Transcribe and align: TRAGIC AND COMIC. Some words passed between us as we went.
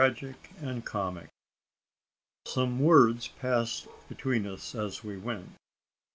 TRAGIC 0.01 0.49
AND 0.57 0.83
COMIC. 0.83 1.29
Some 2.47 2.79
words 2.79 3.27
passed 3.27 3.87
between 4.09 4.47
us 4.47 4.73
as 4.73 5.03
we 5.03 5.15
went. 5.15 5.51